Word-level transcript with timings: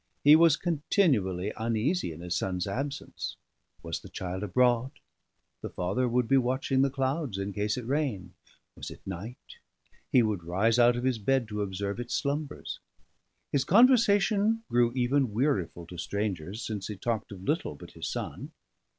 He 0.23 0.35
was 0.35 0.57
continually 0.57 1.53
uneasy 1.55 2.11
in 2.11 2.21
his 2.21 2.35
son's 2.35 2.65
absence. 2.65 3.35
Was 3.83 3.99
the 3.99 4.09
child 4.09 4.41
abroad? 4.41 4.93
the 5.61 5.69
father 5.69 6.07
would 6.07 6.27
be 6.27 6.37
watching 6.37 6.81
the 6.81 6.89
clouds 6.89 7.37
in 7.37 7.53
case 7.53 7.77
it 7.77 7.85
rained. 7.85 8.33
Was 8.75 8.89
it 8.89 9.05
night? 9.05 9.57
he 10.11 10.23
would 10.23 10.43
rise 10.43 10.79
out 10.79 10.95
of 10.95 11.03
his 11.03 11.19
bed 11.19 11.47
to 11.49 11.61
observe 11.61 11.99
its 11.99 12.15
slumbers. 12.15 12.79
His 13.51 13.63
conversation 13.63 14.63
grew 14.69 14.91
even 14.93 15.33
wearyful 15.35 15.85
to 15.89 15.99
strangers, 15.99 16.65
since 16.65 16.87
he 16.87 16.95
talked 16.95 17.31
of 17.31 17.43
little 17.43 17.75
but 17.75 17.91
his 17.91 18.07
son. 18.07 18.53